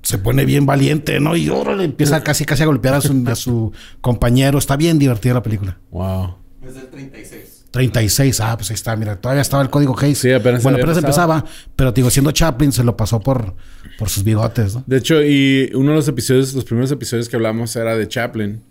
se 0.00 0.16
pone 0.16 0.46
bien 0.46 0.64
valiente, 0.64 1.20
¿no? 1.20 1.36
Y 1.36 1.50
órale, 1.50 1.84
empieza 1.84 2.22
casi 2.24 2.46
casi 2.46 2.62
a 2.62 2.66
golpear 2.66 2.94
a 2.94 3.00
su, 3.02 3.24
a 3.28 3.34
su 3.34 3.72
compañero. 4.00 4.58
Está 4.58 4.76
bien 4.76 4.98
divertida 4.98 5.34
la 5.34 5.42
película. 5.42 5.76
Wow. 5.90 6.39
Es 6.66 6.74
del 6.74 6.88
36. 6.88 7.64
36, 7.70 8.40
ah, 8.40 8.56
pues 8.56 8.70
ahí 8.70 8.74
está, 8.74 8.96
mira, 8.96 9.16
todavía 9.16 9.42
estaba 9.42 9.62
el 9.62 9.70
código 9.70 9.96
Hayes. 9.98 10.18
Sí, 10.18 10.32
apenas 10.32 10.62
bueno, 10.62 10.78
apenas 10.78 10.98
empezado. 10.98 11.32
empezaba, 11.32 11.56
pero 11.76 11.92
digo, 11.92 12.10
siendo 12.10 12.32
Chaplin, 12.32 12.72
se 12.72 12.84
lo 12.84 12.96
pasó 12.96 13.20
por, 13.20 13.54
por 13.98 14.08
sus 14.08 14.24
bigotes, 14.24 14.74
¿no? 14.74 14.84
De 14.86 14.98
hecho, 14.98 15.22
y 15.22 15.70
uno 15.74 15.90
de 15.90 15.96
los 15.96 16.08
episodios, 16.08 16.52
los 16.54 16.64
primeros 16.64 16.90
episodios 16.90 17.28
que 17.28 17.36
hablamos 17.36 17.74
era 17.76 17.96
de 17.96 18.08
Chaplin. 18.08 18.62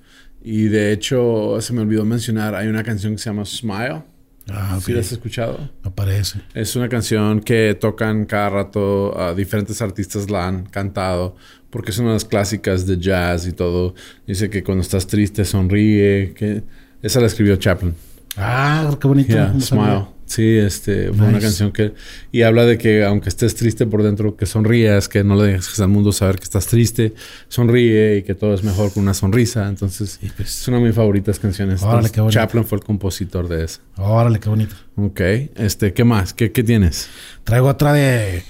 Y 0.41 0.63
de 0.63 0.93
hecho, 0.93 1.57
se 1.61 1.73
me 1.73 1.81
olvidó 1.81 2.05
mencionar, 2.05 2.55
hay 2.55 2.67
una 2.67 2.83
canción 2.83 3.13
que 3.13 3.19
se 3.19 3.29
llama 3.29 3.45
Smile. 3.45 4.03
Ah, 4.51 4.75
ok. 4.77 4.83
¿Sí 4.83 4.93
la 4.93 4.99
has 5.01 5.11
escuchado? 5.11 5.69
Parece. 5.95 6.41
Es 6.53 6.75
una 6.75 6.89
canción 6.89 7.41
que 7.41 7.77
tocan 7.79 8.25
cada 8.25 8.49
rato, 8.49 9.19
a 9.19 9.33
diferentes 9.33 9.81
artistas 9.81 10.29
la 10.29 10.47
han 10.47 10.65
cantado, 10.65 11.35
porque 11.69 11.91
es 11.91 11.99
una 11.99 12.09
de 12.09 12.13
las 12.15 12.25
clásicas 12.25 12.85
de 12.85 12.97
jazz 12.97 13.47
y 13.47 13.51
todo. 13.51 13.95
Dice 14.25 14.49
que 14.49 14.63
cuando 14.63 14.81
estás 14.81 15.07
triste 15.07 15.45
sonríe, 15.45 16.33
que 16.33 16.63
esa 17.01 17.19
la 17.19 17.27
escribió 17.27 17.55
Chaplin. 17.55 17.95
Ah, 18.37 18.95
qué 18.99 19.07
bonito. 19.07 19.33
Yeah, 19.33 19.59
sabía. 19.59 19.61
Smile. 19.61 20.19
Sí, 20.29 20.57
este, 20.57 21.11
fue 21.11 21.25
una 21.25 21.39
canción 21.39 21.71
que... 21.71 21.95
Y 22.31 22.43
habla 22.43 22.63
de 22.63 22.77
que 22.77 23.03
aunque 23.03 23.29
estés 23.29 23.55
triste 23.55 23.87
por 23.87 24.03
dentro, 24.03 24.37
que 24.37 24.45
sonrías, 24.45 25.09
que 25.09 25.23
no 25.23 25.35
le 25.35 25.53
dejes 25.53 25.79
al 25.79 25.87
mundo 25.87 26.11
saber 26.11 26.37
que 26.37 26.43
estás 26.43 26.67
triste, 26.67 27.15
sonríe 27.47 28.17
y 28.17 28.21
que 28.21 28.35
todo 28.35 28.53
es 28.53 28.63
mejor 28.63 28.93
con 28.93 29.01
una 29.01 29.15
sonrisa. 29.15 29.67
Entonces, 29.67 30.19
pues. 30.37 30.61
es 30.61 30.67
una 30.67 30.77
de 30.77 30.83
mis 30.83 30.95
favoritas 30.95 31.39
canciones. 31.39 31.81
Órale, 31.81 31.95
Entonces, 31.95 32.11
qué 32.11 32.21
bonito. 32.21 32.39
Chaplin 32.39 32.63
fue 32.63 32.77
el 32.77 32.83
compositor 32.83 33.47
de 33.47 33.63
esa. 33.63 33.81
Órale, 33.97 34.39
qué 34.39 34.49
bonito. 34.49 34.75
Ok, 34.97 35.19
este, 35.55 35.93
¿qué 35.93 36.03
más? 36.03 36.35
¿Qué, 36.35 36.51
qué 36.51 36.63
tienes? 36.63 37.09
Traigo 37.43 37.67
otra 37.67 37.93
de. 37.93 38.43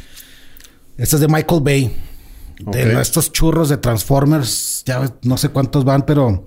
Esta 0.98 1.16
es 1.16 1.22
de 1.22 1.30
Michael 1.30 1.62
Bay. 1.64 1.96
De 2.60 3.00
estos 3.00 3.32
churros 3.32 3.70
de 3.70 3.78
Transformers. 3.78 4.84
Ya 4.86 5.16
no 5.24 5.38
sé 5.38 5.48
cuántos 5.48 5.86
van, 5.86 6.06
pero 6.06 6.46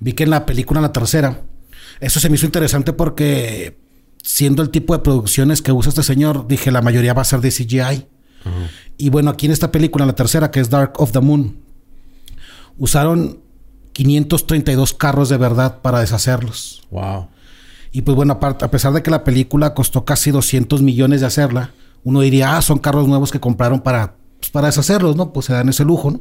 vi 0.00 0.12
que 0.12 0.24
en 0.24 0.30
la 0.30 0.46
película, 0.46 0.80
la 0.80 0.92
tercera, 0.92 1.42
eso 2.00 2.20
se 2.20 2.28
me 2.28 2.36
hizo 2.36 2.46
interesante 2.46 2.92
porque 2.92 3.78
siendo 4.22 4.62
el 4.62 4.70
tipo 4.70 4.94
de 4.94 5.02
producciones 5.02 5.62
que 5.62 5.72
usa 5.72 5.90
este 5.90 6.02
señor, 6.02 6.46
dije 6.46 6.70
la 6.70 6.82
mayoría 6.82 7.14
va 7.14 7.22
a 7.22 7.24
ser 7.24 7.40
de 7.40 7.50
CGI. 7.50 8.06
Y 8.96 9.10
bueno, 9.10 9.30
aquí 9.30 9.46
en 9.46 9.52
esta 9.52 9.70
película, 9.70 10.06
la 10.06 10.14
tercera, 10.14 10.50
que 10.50 10.60
es 10.60 10.70
Dark 10.70 10.94
of 10.96 11.12
the 11.12 11.20
Moon, 11.20 11.56
usaron 12.78 13.40
532 13.92 14.94
carros 14.94 15.28
de 15.28 15.36
verdad 15.36 15.80
para 15.82 16.00
deshacerlos. 16.00 16.86
Wow. 16.90 17.28
Y 17.90 18.02
pues 18.02 18.16
bueno, 18.16 18.34
aparte, 18.34 18.64
a 18.64 18.70
pesar 18.70 18.92
de 18.92 19.02
que 19.02 19.10
la 19.10 19.24
película 19.24 19.74
costó 19.74 20.04
casi 20.04 20.30
200 20.30 20.82
millones 20.82 21.20
de 21.20 21.26
hacerla, 21.26 21.72
uno 22.04 22.20
diría, 22.20 22.56
ah, 22.56 22.62
son 22.62 22.78
carros 22.78 23.08
nuevos 23.08 23.32
que 23.32 23.40
compraron 23.40 23.80
para, 23.80 24.14
pues, 24.38 24.50
para 24.50 24.68
deshacerlos, 24.68 25.16
¿no? 25.16 25.32
Pues 25.32 25.46
se 25.46 25.52
dan 25.52 25.68
ese 25.68 25.84
lujo, 25.84 26.10
¿no? 26.10 26.20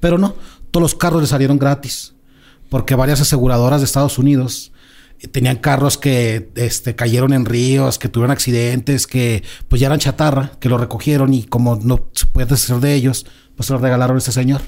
Pero 0.00 0.18
no, 0.18 0.34
todos 0.70 0.82
los 0.82 0.94
carros 0.94 1.20
les 1.20 1.30
salieron 1.30 1.58
gratis. 1.58 2.14
Porque 2.72 2.94
varias 2.94 3.20
aseguradoras 3.20 3.82
de 3.82 3.84
Estados 3.84 4.16
Unidos 4.16 4.72
tenían 5.30 5.56
carros 5.56 5.98
que 5.98 6.50
este, 6.54 6.96
cayeron 6.96 7.34
en 7.34 7.44
ríos, 7.44 7.98
que 7.98 8.08
tuvieron 8.08 8.30
accidentes, 8.30 9.06
que 9.06 9.42
pues 9.68 9.78
ya 9.78 9.88
eran 9.88 9.98
chatarra, 9.98 10.52
que 10.58 10.70
lo 10.70 10.78
recogieron 10.78 11.34
y 11.34 11.44
como 11.44 11.76
no 11.76 12.08
se 12.14 12.24
puede 12.24 12.46
deshacer 12.46 12.78
de 12.78 12.94
ellos, 12.94 13.26
pues 13.56 13.66
se 13.66 13.74
los 13.74 13.82
regalaron 13.82 14.16
a 14.16 14.18
este 14.20 14.32
señor. 14.32 14.62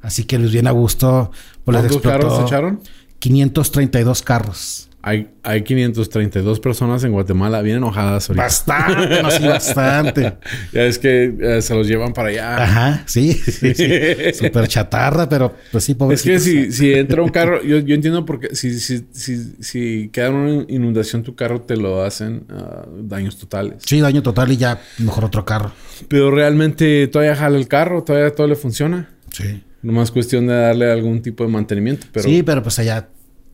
Así 0.00 0.24
que 0.24 0.38
les 0.38 0.50
viene 0.50 0.70
a 0.70 0.72
gusto. 0.72 1.30
Pues 1.62 1.74
les 1.74 1.82
¿Cuántos 1.82 1.96
explotó 1.98 2.18
carros 2.18 2.38
se 2.38 2.42
echaron? 2.44 2.80
532 3.18 4.22
carros. 4.22 4.89
Hay, 5.02 5.30
hay 5.42 5.62
532 5.62 6.60
personas 6.60 7.02
en 7.04 7.12
Guatemala 7.12 7.62
bien 7.62 7.78
enojadas 7.78 8.28
ahorita. 8.28 8.42
Bastante, 8.42 9.22
no, 9.22 9.30
sí, 9.30 9.46
bastante. 9.46 10.34
Ya 10.72 10.82
es 10.84 10.98
que 10.98 11.34
eh, 11.40 11.62
se 11.62 11.74
los 11.74 11.88
llevan 11.88 12.12
para 12.12 12.28
allá. 12.28 12.62
Ajá, 12.62 13.02
sí, 13.06 13.32
sí, 13.32 13.74
sí. 13.74 13.88
Súper 14.34 14.68
chatarra, 14.68 15.26
pero 15.28 15.54
pues 15.72 15.84
sí, 15.84 15.92
Es 15.92 15.98
pobrecitos. 15.98 16.32
que 16.32 16.40
si, 16.40 16.72
si 16.72 16.92
entra 16.92 17.22
un 17.22 17.30
carro, 17.30 17.62
yo, 17.62 17.78
yo 17.78 17.94
entiendo 17.94 18.26
porque 18.26 18.54
si, 18.54 18.78
si, 18.78 19.06
si, 19.10 19.54
si 19.60 20.10
queda 20.12 20.30
una 20.30 20.64
inundación 20.68 21.22
tu 21.22 21.34
carro, 21.34 21.62
te 21.62 21.76
lo 21.76 22.02
hacen 22.02 22.44
ah, 22.50 22.84
daños 23.02 23.38
totales. 23.38 23.82
Sí, 23.86 24.00
daño 24.00 24.22
total 24.22 24.52
y 24.52 24.58
ya 24.58 24.80
mejor 24.98 25.24
otro 25.24 25.44
carro. 25.46 25.72
Pero 26.08 26.30
realmente 26.30 27.06
todavía 27.08 27.36
jala 27.36 27.56
el 27.56 27.68
carro, 27.68 28.02
todavía 28.04 28.34
todo 28.34 28.46
le 28.46 28.54
funciona. 28.56 29.08
Sí. 29.32 29.62
Nomás 29.82 30.10
cuestión 30.10 30.46
de 30.46 30.54
darle 30.54 30.90
algún 30.92 31.22
tipo 31.22 31.42
de 31.42 31.50
mantenimiento. 31.50 32.06
Pero 32.12 32.28
Sí, 32.28 32.42
pero 32.42 32.62
pues 32.62 32.78
allá, 32.78 33.08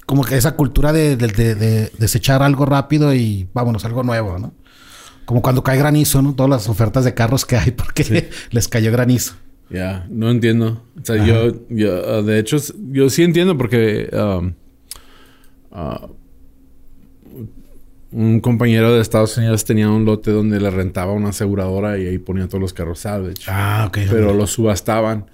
como 0.06 0.22
que 0.24 0.36
esa 0.36 0.56
cultura 0.56 0.92
de, 0.92 1.16
de- 1.16 1.26
de- 1.28 1.54
de 1.54 1.90
desechar 1.98 2.42
algo 2.42 2.64
rápido 2.64 3.12
y 3.14 3.48
vámonos, 3.52 3.84
algo 3.84 4.02
nuevo, 4.02 4.38
¿no? 4.38 4.54
Como 5.24 5.42
cuando 5.42 5.62
cae 5.64 5.76
granizo, 5.78 6.22
¿no? 6.22 6.34
Todas 6.34 6.50
las 6.50 6.68
ofertas 6.68 7.04
de 7.04 7.12
carros 7.14 7.44
que 7.44 7.56
hay 7.56 7.70
porque 7.76 8.30
les 8.50 8.68
cayó 8.68 8.92
granizo. 8.92 9.34
ya, 9.68 10.06
no 10.08 10.30
entiendo. 10.30 10.82
O 11.00 11.04
sea, 11.04 11.16
yo, 11.24 11.52
yo, 11.68 12.02
ah, 12.08 12.22
de 12.22 12.38
hecho, 12.38 12.56
yo 12.92 13.10
sí 13.10 13.24
entiendo 13.24 13.58
porque 13.58 14.08
um, 14.12 14.52
ah, 15.72 16.08
un 18.12 18.40
compañero 18.40 18.94
de 18.94 19.00
Estados 19.02 19.36
Unidos 19.36 19.64
tenía 19.64 19.90
un 19.90 20.04
lote 20.04 20.30
donde 20.30 20.60
le 20.60 20.70
rentaba 20.70 21.12
una 21.12 21.30
aseguradora 21.30 21.98
y 21.98 22.06
ahí 22.06 22.18
ponía 22.18 22.46
todos 22.46 22.60
los 22.60 22.72
carros 22.72 23.00
salvage. 23.00 23.42
Ah, 23.48 23.84
ok. 23.88 23.98
pero 24.08 24.32
los 24.32 24.52
subastaban. 24.52 25.26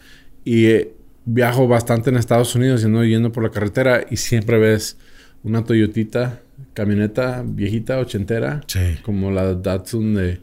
Y 0.45 0.64
eh, 0.67 0.95
viajo 1.25 1.69
bastante 1.69 2.11
en 2.11 2.17
Estados 2.17 2.55
Unidos 2.55 2.83
yendo, 2.83 3.05
yendo 3.05 3.33
por 3.33 3.43
la 3.43 3.50
carretera 3.50 4.05
y 4.11 4.17
siempre 4.17 4.59
ves 4.59 4.97
una 5.45 5.64
Toyotita, 5.64 6.41
camioneta 6.75 7.43
viejita, 7.45 7.99
ochentera, 7.99 8.62
Sí. 8.67 8.97
como 9.02 9.31
la 9.31 9.55
Datsun 9.55 10.14
de, 10.14 10.41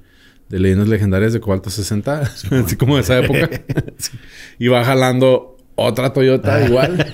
de 0.49 0.59
Leyendas 0.59 0.87
Legendarias 0.87 1.33
de 1.33 1.39
Cobalto 1.39 1.69
60, 1.69 2.21
así 2.63 2.75
como 2.75 2.95
de 2.95 3.01
esa 3.01 3.19
época. 3.19 3.49
Sí. 3.97 4.17
Y 4.59 4.67
va 4.67 4.83
jalando 4.83 5.57
otra 5.75 6.13
Toyota 6.13 6.63
igual. 6.65 7.05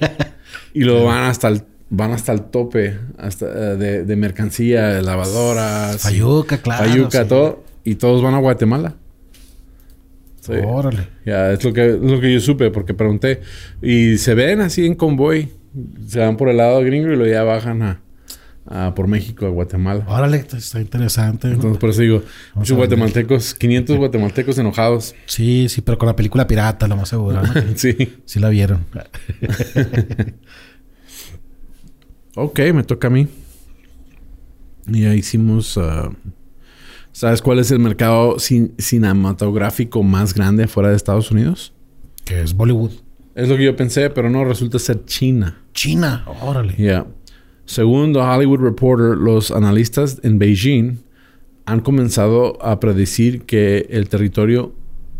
y 0.73 0.81
luego 0.83 1.05
van 1.05 1.23
hasta 1.25 1.47
el 1.47 1.63
van 1.87 2.11
hasta 2.11 2.31
el 2.33 2.41
tope 2.45 2.97
hasta 3.17 3.45
eh, 3.45 3.75
de, 3.77 4.03
de 4.05 4.15
mercancía, 4.15 4.87
de 4.87 5.01
lavadoras, 5.03 6.01
Fayuca, 6.01 6.57
claro. 6.57 6.83
Fayuca, 6.83 7.27
todo. 7.27 7.63
Y 7.83 7.95
todos 7.95 8.23
van 8.23 8.33
a 8.33 8.39
Guatemala. 8.39 8.95
Sí. 10.45 10.53
Órale. 10.63 11.07
Ya, 11.25 11.51
es 11.51 11.63
lo 11.63 11.73
que, 11.73 11.95
es 11.95 11.99
lo 12.01 12.19
que 12.19 12.31
yo 12.33 12.39
supe, 12.39 12.69
porque 12.69 12.93
pregunté. 12.93 13.41
Y 13.81 14.17
se 14.17 14.35
ven 14.35 14.61
así 14.61 14.85
en 14.85 14.95
convoy. 14.95 15.49
Se 16.07 16.19
van 16.19 16.37
por 16.37 16.49
el 16.49 16.57
lado 16.57 16.81
gringo 16.81 17.07
y 17.11 17.15
luego 17.15 17.31
ya 17.31 17.43
bajan 17.43 17.81
a, 17.81 18.01
a 18.67 18.93
por 18.93 19.07
México, 19.07 19.45
a 19.45 19.49
Guatemala. 19.49 20.05
Órale, 20.07 20.37
está 20.37 20.79
interesante. 20.79 21.47
Entonces, 21.47 21.79
por 21.79 21.89
eso 21.89 22.01
digo, 22.01 22.17
Vamos 22.19 22.55
muchos 22.55 22.77
guatemaltecos, 22.77 23.53
500 23.55 23.97
guatemaltecos 23.97 24.57
enojados. 24.57 25.15
Sí, 25.25 25.67
sí, 25.69 25.81
pero 25.81 25.97
con 25.97 26.07
la 26.07 26.15
película 26.15 26.45
pirata, 26.47 26.87
lo 26.87 26.95
más 26.95 27.09
seguro. 27.09 27.41
Sí. 27.75 27.95
sí 28.25 28.39
la 28.39 28.49
vieron. 28.49 28.85
Ok, 32.37 32.59
me 32.73 32.83
toca 32.83 33.07
a 33.07 33.09
mí. 33.09 33.27
Y 34.87 35.01
ya 35.03 35.15
hicimos. 35.15 35.77
ah, 35.77 36.11
¿Sabes 37.15 37.41
cuál 37.41 37.59
es 37.59 37.71
el 37.71 37.79
mercado 37.79 38.35
cin- 38.35 38.73
cinematográfico 38.77 40.03
más 40.03 40.33
grande 40.33 40.67
fuera 40.67 40.89
de 40.89 40.97
Estados 40.97 41.31
Unidos? 41.31 41.71
que 42.25 42.41
es 42.41 42.53
Bollywood. 42.57 42.91
Es 43.35 43.47
lo 43.47 43.55
que 43.55 43.63
yo 43.63 43.75
pensé, 43.77 44.09
pero 44.09 44.29
no, 44.29 44.43
resulta 44.43 44.79
ser 44.79 45.05
China. 45.05 45.61
China, 45.73 46.25
órale. 46.41 46.73
Yeah. 46.75 47.05
Según 47.65 48.11
The 48.11 48.19
Hollywood 48.19 48.59
Reporter, 48.59 49.15
los 49.15 49.51
analistas 49.51 50.19
en 50.23 50.37
Beijing 50.39 50.97
han 51.65 51.79
comenzado 51.79 52.61
a 52.61 52.79
predecir 52.81 53.43
que 53.43 53.87
el 53.91 54.09
territorio 54.09 54.73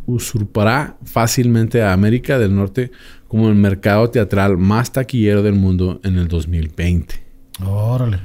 usurpará 0.06 0.98
fácilmente 1.06 1.82
a 1.82 1.94
América 1.94 2.38
del 2.40 2.54
Norte 2.56 2.92
como 3.30 3.48
el 3.50 3.56
mercado 3.56 4.10
teatral 4.10 4.58
más 4.58 4.92
taquillero 4.92 5.44
del 5.44 5.54
mundo 5.54 6.02
en 6.04 6.18
el 6.18 6.28
2020. 6.28 7.16
Órale. 7.66 8.20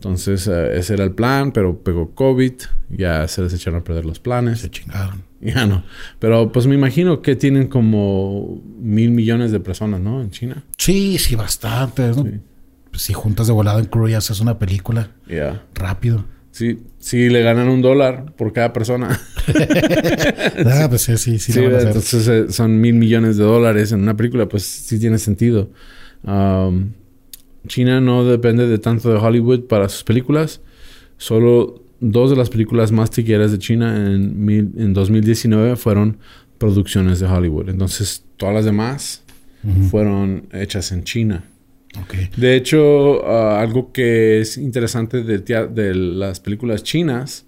Entonces, 0.00 0.48
eh, 0.48 0.78
ese 0.78 0.94
era 0.94 1.04
el 1.04 1.12
plan, 1.12 1.52
pero 1.52 1.82
pegó 1.82 2.14
COVID, 2.14 2.54
ya 2.88 3.28
se 3.28 3.42
les 3.42 3.52
echaron 3.52 3.80
a 3.80 3.84
perder 3.84 4.06
los 4.06 4.18
planes. 4.18 4.60
Se 4.60 4.70
chingaron. 4.70 5.28
Ya 5.42 5.64
no. 5.66 5.84
Pero 6.18 6.52
pues 6.52 6.66
me 6.66 6.74
imagino 6.74 7.22
que 7.22 7.34
tienen 7.34 7.68
como 7.68 8.62
mil 8.78 9.10
millones 9.10 9.52
de 9.52 9.60
personas, 9.60 9.98
¿no? 9.98 10.20
En 10.20 10.30
China. 10.30 10.64
Sí, 10.76 11.16
sí, 11.16 11.34
bastante. 11.34 12.08
¿no? 12.08 12.24
Sí. 12.24 12.30
Pues, 12.90 13.02
si 13.02 13.14
juntas 13.14 13.46
de 13.46 13.54
volado 13.54 13.78
en 13.78 13.86
crew 13.86 14.06
y 14.08 14.12
haces 14.12 14.40
una 14.40 14.58
película 14.58 15.12
Ya. 15.26 15.62
rápido. 15.74 16.26
Sí, 16.50 16.80
sí, 16.98 17.30
le 17.30 17.42
ganan 17.42 17.68
un 17.70 17.80
dólar 17.80 18.34
por 18.36 18.52
cada 18.52 18.72
persona. 18.74 19.18
Ah, 20.66 20.86
pues 20.90 21.02
sí, 21.02 21.16
sí, 21.16 21.38
sí. 21.38 21.52
Sí, 21.52 21.60
van 21.60 21.74
a 21.74 21.80
entonces 21.80 22.28
eh, 22.28 22.44
son 22.50 22.78
mil 22.78 22.94
millones 22.94 23.38
de 23.38 23.44
dólares 23.44 23.92
en 23.92 24.00
una 24.02 24.16
película, 24.16 24.46
pues 24.46 24.64
sí 24.64 24.98
tiene 24.98 25.16
sentido. 25.18 25.70
Um, 26.22 26.92
China 27.66 28.00
no 28.00 28.24
depende 28.24 28.66
de 28.66 28.78
tanto 28.78 29.10
de 29.12 29.18
Hollywood 29.18 29.64
para 29.66 29.88
sus 29.88 30.04
películas. 30.04 30.60
Solo 31.16 31.82
dos 32.00 32.30
de 32.30 32.36
las 32.36 32.48
películas 32.50 32.92
más 32.92 33.10
taquilleras 33.10 33.52
de 33.52 33.58
China 33.58 33.94
en, 33.96 34.44
mil- 34.44 34.72
en 34.78 34.94
2019 34.94 35.76
fueron 35.76 36.18
producciones 36.58 37.20
de 37.20 37.26
Hollywood. 37.26 37.68
Entonces 37.68 38.24
todas 38.36 38.54
las 38.54 38.64
demás 38.64 39.22
fueron 39.90 40.46
hechas 40.52 40.90
en 40.92 41.04
China. 41.04 41.44
De 42.36 42.56
hecho, 42.56 43.26
ah, 43.26 43.60
algo 43.60 43.92
que 43.92 44.40
es 44.40 44.56
interesante 44.56 45.22
de 45.22 45.94
las 45.94 46.40
películas 46.40 46.82
chinas, 46.82 47.44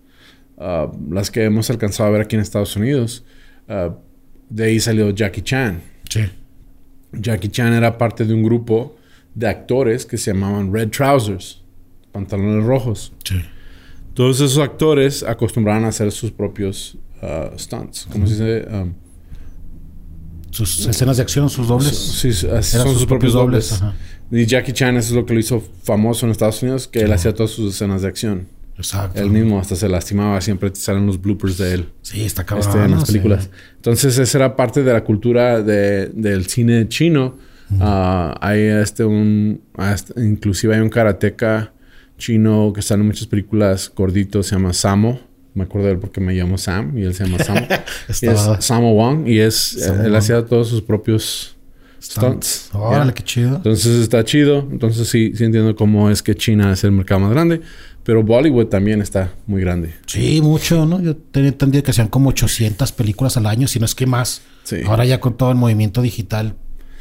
ah, 0.59 0.91
las 1.11 1.31
que 1.31 1.45
hemos 1.45 1.71
alcanzado 1.71 2.09
a 2.09 2.13
ver 2.13 2.21
aquí 2.23 2.37
en 2.37 2.43
Estados 2.43 2.77
Unidos, 2.77 3.25
ah, 3.69 3.95
de 4.51 4.65
ahí 4.65 4.81
salió 4.81 5.09
Jackie 5.11 5.41
Chan. 5.43 5.81
Sí. 6.11 6.21
Jackie 7.13 7.49
Chan 7.49 7.73
era 7.73 7.97
parte 7.97 8.25
de 8.27 8.35
un 8.35 8.43
grupo 8.43 8.97
de 9.35 9.49
actores 9.49 10.05
que 10.07 10.19
se 10.19 10.33
llamaban 10.33 10.73
Red 10.73 10.91
Trousers, 10.91 11.63
pantalones 12.13 12.65
rojos. 12.65 13.13
Sí. 13.25 13.41
Todos 14.15 14.41
esos 14.41 14.59
actores 14.59 15.23
acostumbraban 15.23 15.85
a 15.85 15.89
hacer 15.89 16.13
sus 16.13 16.31
propios 16.31 16.99
ah, 17.23 17.51
stunts. 17.57 18.07
¿Cómo 18.11 18.27
se 18.27 18.33
dice? 18.35 18.69
Um, 18.71 18.93
Sus 20.51 20.87
escenas 20.87 21.17
de 21.17 21.23
acción, 21.23 21.49
sus 21.49 21.67
dobles. 21.67 21.97
Sí, 21.97 22.31
son 22.33 22.95
sus, 22.95 23.07
propios 23.07 23.33
dobles. 23.33 23.73
ajá. 23.73 23.95
Y 24.31 24.45
Jackie 24.47 24.73
Chan, 24.73 24.97
eso 24.97 25.09
es 25.11 25.15
lo 25.15 25.25
que 25.27 25.33
lo 25.35 25.41
hizo 25.41 25.63
famoso 25.83 26.27
en 26.27 26.33
Estados 26.33 26.63
Unidos, 26.63 26.89
que 26.89 27.01
él 27.01 27.13
hacía 27.13 27.35
todas 27.35 27.51
sus 27.53 27.75
escenas 27.75 28.03
de 28.03 28.09
acción. 28.09 28.49
Exacto. 28.77 29.21
Él 29.21 29.31
mismo 29.31 29.59
hasta 29.61 29.77
se 29.77 29.89
lastimaba, 29.89 30.41
siempre 30.41 30.71
salen 30.75 31.07
los 31.07 31.21
bloopers 31.21 31.59
de 31.59 31.75
él 31.75 31.89
Sí, 32.01 32.23
está 32.25 32.45
cabrón. 32.45 32.67
este, 32.67 32.83
en 32.85 32.91
las 32.93 33.05
películas. 33.05 33.51
Entonces, 33.77 34.19
esa 34.19 34.39
era 34.39 34.57
parte 34.57 34.83
de 34.83 34.93
la 34.93 35.05
cultura 35.05 35.63
de- 35.63 36.07
del 36.09 36.47
cine 36.47 36.89
chino. 36.89 37.37
Ah, 37.81 38.37
hay 38.41 38.61
este 38.61 39.05
un, 39.05 39.61
hasta- 39.77 40.21
inclusive 40.21 40.75
hay 40.75 40.81
un 40.81 40.89
karateca 40.91 41.73
chino 42.19 42.73
que 42.75 42.83
sale 42.83 43.01
en 43.01 43.07
muchas 43.09 43.27
películas 43.27 43.93
gordito, 43.95 44.43
se 44.43 44.55
llama 44.55 44.73
Samo. 44.73 45.21
Me 45.55 45.65
acuerdo 45.65 45.89
de 45.89 45.95
él 45.95 45.99
porque 45.99 46.21
me 46.21 46.33
llamo 46.35 46.57
Sam 46.57 46.97
y 46.97 47.03
él 47.03 47.15
se 47.15 47.25
llama 47.25 47.39
Samo. 47.43 47.61
Estaba- 48.09 48.59
es 48.59 48.65
Samo 48.65 48.95
Wong 48.95 49.27
y 49.29 49.39
es 49.41 49.55
Samo 49.57 50.03
él 50.03 50.15
hacía 50.17 50.45
todos 50.45 50.69
sus 50.69 50.83
propios 50.83 51.57
stunts. 52.01 52.71
Órale, 52.73 53.05
Yeah. 53.05 53.15
qué 53.15 53.23
chido. 53.23 53.57
Entonces 53.57 54.01
está 54.03 54.25
chido. 54.25 54.67
Entonces 54.71 55.09
sí, 55.09 55.33
sí 55.35 55.45
entiendo 55.45 55.75
cómo 55.77 56.11
es 56.11 56.23
que 56.23 56.35
China 56.35 56.73
es 56.73 56.85
el 56.85 56.93
mercado 56.93 57.21
más 57.21 57.31
grande. 57.31 57.61
Pero 58.05 58.25
Bollywood 58.25 58.67
también 58.67 59.01
está 59.01 59.31
muy 59.47 59.61
grande. 59.61 59.95
Sí, 60.07 60.41
mucho, 60.43 60.85
¿no? 60.87 61.01
Yo 61.01 61.15
tenía 61.17 61.51
entendido 61.51 61.85
que 61.85 61.93
hacían 61.93 62.09
como 62.09 62.31
800 62.31 62.91
películas 62.91 63.37
al 63.37 63.47
año, 63.47 63.69
si 63.69 63.79
no 63.79 63.85
es 63.85 63.95
que 63.95 64.07
más. 64.07 64.43
Sí. 64.65 64.79
Ahora 64.87 65.05
ya 65.05 65.21
con 65.21 65.37
todo 65.37 65.51
el 65.53 65.57
movimiento 65.57 66.03
digital, 66.03 66.57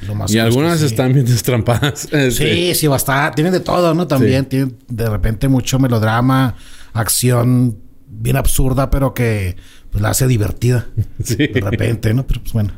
lo 0.08 0.16
más 0.16 0.34
y 0.34 0.40
algunas 0.40 0.80
sí. 0.80 0.86
están 0.86 1.14
bien 1.14 1.26
destrampadas. 1.26 2.06
Este, 2.12 2.32
Sí, 2.32 2.76
sí, 2.76 2.88
bastante. 2.88 3.36
Tienen 3.36 3.54
de 3.54 3.60
todo, 3.60 3.94
¿no? 3.94 4.08
También 4.08 4.44
Sí. 4.44 4.50
tienen 4.50 4.78
de 4.88 5.10
repente 5.10 5.48
mucho 5.48 5.80
melodrama, 5.80 6.56
acción 6.94 7.78
bien 8.08 8.36
absurda, 8.38 8.90
pero 8.90 9.14
que 9.14 9.56
pues, 9.92 10.02
la 10.02 10.10
hace 10.10 10.28
divertida. 10.28 10.88
sí. 11.24 11.36
De 11.36 11.62
repente, 11.62 12.14
¿no? 12.14 12.26
Pero 12.28 12.42
pues 12.42 12.54
bueno, 12.54 12.72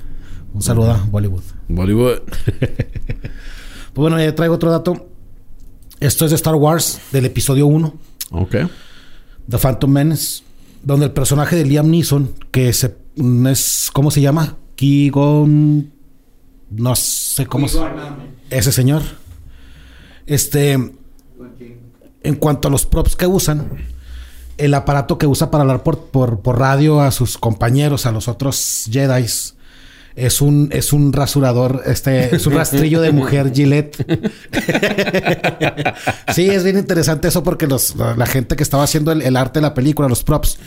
un 0.54 0.62
saludo 0.62 0.92
a 0.92 0.98
Bollywood. 1.10 1.44
Bollywood. 1.68 2.20
Pues 2.60 4.02
bueno, 4.02 4.20
ya 4.20 4.34
traigo 4.36 4.56
otro 4.56 4.72
dato. 4.72 5.10
Esto 6.00 6.26
es 6.26 6.32
de 6.32 6.36
Star 6.36 6.56
Wars, 6.56 7.00
del 7.12 7.26
episodio 7.26 7.68
1, 7.68 7.94
Ok. 8.32 8.56
The 9.50 9.58
Phantom 9.58 9.92
Menace, 9.92 10.44
donde 10.84 11.06
el 11.06 11.12
personaje 11.12 11.56
de 11.56 11.66
Liam 11.66 11.90
Neeson, 11.90 12.34
que 12.52 12.74
se, 12.74 12.96
es, 13.50 13.90
¿cómo 13.94 14.10
se 14.12 14.20
llama? 14.22 14.58
Kigon, 14.76 15.93
no 16.76 16.96
sé 16.96 17.46
cómo 17.46 17.68
se 17.68 17.80
Ese 18.50 18.72
señor. 18.72 19.02
Este, 20.26 20.74
En 22.24 22.36
cuanto 22.36 22.68
a 22.68 22.72
los 22.72 22.86
props 22.86 23.16
que 23.16 23.28
usan, 23.28 23.86
el 24.58 24.74
aparato 24.74 25.18
que 25.18 25.28
usa 25.28 25.52
para 25.52 25.64
hablar 25.64 25.84
por, 25.84 26.06
por, 26.06 26.40
por 26.40 26.60
radio 26.60 27.02
a 27.02 27.12
sus 27.12 27.38
compañeros, 27.38 28.06
a 28.06 28.12
los 28.12 28.28
otros 28.28 28.88
Jedi, 28.90 29.26
es 30.16 30.42
un, 30.42 30.70
es 30.72 30.94
un 30.94 31.12
rasurador, 31.12 31.82
este, 31.86 32.36
es 32.36 32.46
un 32.46 32.54
rastrillo 32.54 33.02
de 33.02 33.12
mujer 33.12 33.52
Gillette. 33.54 34.06
sí, 36.34 36.50
es 36.50 36.64
bien 36.64 36.78
interesante 36.78 37.28
eso 37.28 37.44
porque 37.44 37.66
los, 37.68 37.96
la 37.96 38.26
gente 38.26 38.56
que 38.56 38.64
estaba 38.64 38.84
haciendo 38.84 39.12
el, 39.12 39.24
el 39.24 39.36
arte 39.36 39.60
de 39.60 39.64
la 39.64 39.74
película, 39.74 40.08
los 40.08 40.24
props, 40.24 40.60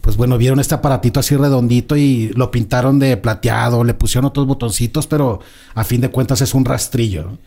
pues 0.00 0.16
bueno, 0.16 0.38
vieron 0.38 0.60
este 0.60 0.74
aparatito 0.74 1.20
así 1.20 1.36
redondito 1.36 1.96
y 1.96 2.28
lo 2.34 2.50
pintaron 2.50 2.98
de 2.98 3.16
plateado, 3.16 3.84
le 3.84 3.94
pusieron 3.94 4.26
otros 4.26 4.46
botoncitos, 4.46 5.06
pero 5.06 5.40
a 5.74 5.84
fin 5.84 6.00
de 6.00 6.10
cuentas 6.10 6.40
es 6.40 6.54
un 6.54 6.64
rastrillo. 6.64 7.24
¿no? 7.24 7.38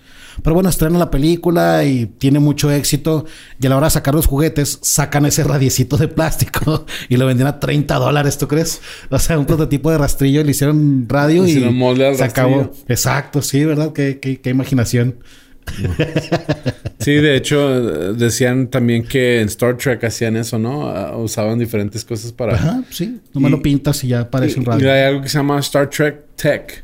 Pero 0.43 0.53
bueno, 0.53 0.69
estrenan 0.69 0.99
la 0.99 1.11
película 1.11 1.83
y 1.83 2.05
tiene 2.05 2.39
mucho 2.39 2.71
éxito. 2.71 3.25
Y 3.59 3.65
a 3.65 3.69
la 3.69 3.77
hora 3.77 3.87
de 3.87 3.91
sacar 3.91 4.15
los 4.15 4.27
juguetes, 4.27 4.79
sacan 4.81 5.25
ese 5.25 5.43
radiecito 5.43 5.97
de 5.97 6.07
plástico 6.07 6.85
y 7.09 7.17
lo 7.17 7.25
vendían 7.25 7.47
a 7.47 7.59
30 7.59 7.95
dólares, 7.95 8.37
¿tú 8.37 8.47
crees? 8.47 8.81
O 9.09 9.19
sea, 9.19 9.37
un 9.37 9.45
prototipo 9.45 9.91
de 9.91 9.97
rastrillo, 9.97 10.43
le 10.43 10.51
hicieron 10.51 11.05
radio 11.07 11.45
y 11.45 11.51
Hicieron 11.51 11.75
molde 11.75 12.07
al 12.07 12.15
se 12.15 12.23
acabó. 12.23 12.71
Exacto, 12.87 13.41
sí, 13.41 13.65
¿verdad? 13.65 13.93
Qué, 13.93 14.19
qué, 14.19 14.39
qué 14.39 14.49
imaginación. 14.49 15.17
Sí, 16.99 17.13
de 17.15 17.35
hecho, 17.35 18.13
decían 18.13 18.67
también 18.67 19.03
que 19.03 19.41
en 19.41 19.47
Star 19.47 19.75
Trek 19.75 20.03
hacían 20.03 20.35
eso, 20.37 20.59
¿no? 20.59 20.87
Ah, 20.87 21.17
usaban 21.17 21.57
diferentes 21.57 22.05
cosas 22.05 22.31
para... 22.31 22.53
Ajá, 22.53 22.83
sí. 22.91 23.19
Nomás 23.33 23.49
Y- 23.49 23.51
lo 23.53 23.61
pintas 23.63 24.03
y 24.03 24.09
ya 24.09 24.29
parece 24.29 24.59
un 24.59 24.65
radio. 24.65 24.85
Y 24.85 24.89
hay 24.91 25.01
algo 25.07 25.21
que 25.23 25.29
se 25.29 25.37
llama 25.39 25.59
Star 25.61 25.89
Trek 25.89 26.19
Tech. 26.35 26.83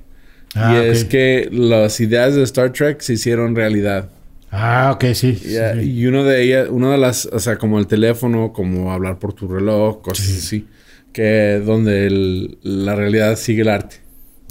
Ah, 0.56 0.74
y 0.74 0.88
es 0.88 1.06
que 1.06 1.50
las 1.52 2.00
ideas 2.00 2.34
de 2.34 2.42
Star 2.44 2.72
Trek 2.74 3.00
se 3.02 3.14
hicieron 3.14 3.56
realidad. 3.56 4.10
Ah, 4.52 4.92
ok, 4.96 5.14
sí. 5.14 5.28
Y, 5.40 5.50
sí. 5.50 5.92
y 5.92 6.06
uno 6.08 6.24
de 6.24 6.42
ellas, 6.42 6.68
una 6.72 6.90
de 6.94 6.98
las, 6.98 7.28
o 7.28 7.40
sea, 7.40 7.58
como 7.60 7.78
el 7.78 7.86
teléfono, 7.86 8.54
como 8.54 8.92
hablar 8.92 9.20
por 9.20 9.34
tu 9.34 9.48
reloj, 9.48 10.02
cosas 10.02 10.30
así, 10.30 10.66
que 11.14 11.62
donde 11.64 12.08
el- 12.08 12.58
la 12.64 12.96
realidad 12.96 13.38
sigue 13.38 13.62
el 13.62 13.70
arte. 13.70 13.98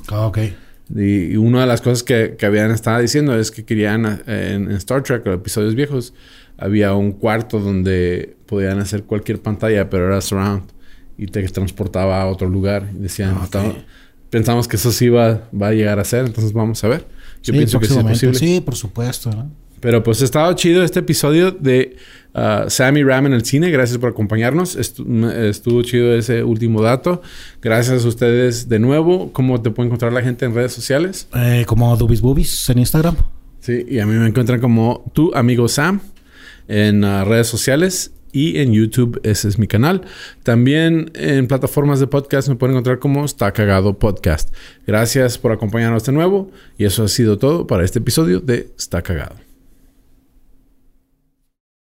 Ah, 0.07 0.27
ok. 0.29 0.39
Y, 0.95 1.37
una 1.37 1.63
de 1.63 1.67
las 1.67 1.81
cosas 1.81 2.03
que, 2.03 2.37
que 2.39 2.47
habían 2.47 2.71
estado 2.71 3.01
diciendo 3.01 3.37
es 3.39 3.51
que 3.51 3.65
querían 3.65 4.07
eh, 4.27 4.53
en, 4.55 4.71
en 4.71 4.77
Star 4.77 5.03
Trek, 5.03 5.27
los 5.27 5.37
episodios 5.37 5.75
viejos, 5.75 6.15
había 6.59 6.95
un 6.95 7.13
cuarto 7.13 7.59
donde 7.59 8.37
podían 8.47 8.79
hacer 8.79 9.03
cualquier 9.05 9.41
pantalla, 9.43 9.91
pero 9.91 10.07
era 10.07 10.21
surround 10.21 10.63
y 11.19 11.27
te 11.27 11.43
transportaba 11.49 12.21
a 12.23 12.27
otro 12.27 12.49
lugar. 12.49 12.89
Y 12.95 12.99
decían, 13.03 13.31
Ah, 13.35 13.39
ok. 13.39 13.45
"Estamos- 13.45 13.77
pensamos 14.31 14.69
que 14.69 14.77
eso 14.77 14.93
sí 14.93 15.09
va, 15.09 15.49
va 15.61 15.69
a 15.69 15.73
llegar 15.73 15.99
a 15.99 16.05
ser, 16.05 16.27
entonces 16.27 16.53
vamos 16.53 16.83
a 16.85 16.89
ver. 16.89 17.07
Yo 17.43 17.53
Sí, 17.53 17.59
pienso 17.59 17.81
que 17.81 17.87
sí 17.87 17.97
es 17.99 18.05
posible. 18.05 18.39
Sí, 18.39 18.61
por 18.61 18.75
supuesto, 18.77 19.31
¿no? 19.31 19.51
Pero 19.81 20.03
pues 20.03 20.21
ha 20.23 20.25
estado 20.25 20.53
chido 20.55 20.83
este 20.83 21.01
episodio 21.01 21.51
de 21.53 21.97
uh, 22.37 22.71
Sammy 22.71 23.03
Ram 23.03 23.27
en 23.27 23.33
el 23.33 23.45
cine. 23.45 23.71
Gracias 23.71 23.99
por 23.99 24.11
acompañarnos. 24.11 24.77
Estuvo 24.77 25.83
chido 25.83 26.15
ese 26.15 26.45
último 26.45 26.83
dato. 26.83 27.23
Gracias 27.63 28.05
a 28.05 28.09
ustedes 28.09 28.69
de 28.69 28.79
nuevo. 28.79 29.33
¿Cómo 29.33 29.63
te 29.63 29.71
puede 29.71 29.87
encontrar 29.87 30.13
la 30.13 30.23
gente 30.23 30.45
en 30.45 30.55
redes 30.55 30.73
sociales? 30.73 31.29
Eh, 31.35 31.65
como 31.67 31.97
Dubis 31.97 32.21
Bubis 32.21 32.69
en 32.71 32.79
Instagram. 32.79 33.17
Sí, 33.61 33.85
y 33.89 33.99
a 33.99 34.07
mí 34.07 34.15
me 34.15 34.29
encuentran 34.29 34.61
como 34.61 35.11
tu 35.13 35.35
amigo 35.35 35.67
Sam 35.67 36.01
en 36.69 37.03
uh, 37.03 37.25
redes 37.25 37.49
sociales 37.49 38.13
y 38.33 38.59
en 38.59 38.73
YouTube. 38.73 39.19
Ese 39.23 39.49
es 39.49 39.59
mi 39.59 39.67
canal. 39.67 40.03
También 40.43 41.11
en 41.15 41.47
plataformas 41.49 42.01
de 42.01 42.07
podcast 42.07 42.49
me 42.49 42.55
pueden 42.55 42.75
encontrar 42.75 42.99
como 42.99 43.25
Está 43.25 43.51
Cagado 43.53 43.99
Podcast. 43.99 44.55
Gracias 44.87 45.39
por 45.39 45.53
acompañarnos 45.53 46.05
de 46.05 46.13
nuevo. 46.13 46.51
Y 46.77 46.85
eso 46.85 47.05
ha 47.05 47.09
sido 47.09 47.39
todo 47.39 47.67
para 47.67 47.85
este 47.85 47.99
episodio 47.99 48.41
de 48.41 48.69
Está 48.77 49.01
Cagado. 49.01 49.46